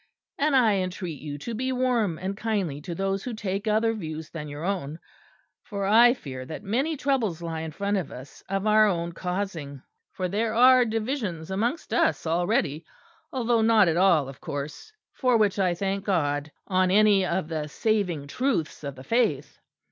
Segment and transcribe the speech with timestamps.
[0.39, 4.31] And I entreat you to be warm and kindly to those who take other views
[4.31, 4.97] than your own;
[5.61, 9.83] for I fear that many troubles lie in front of us of our own causing:
[10.13, 12.83] for there are divisions amongst us already:
[13.31, 17.67] although not at all of course (for which I thank God) on any of the
[17.67, 19.59] saving truths of the Faith."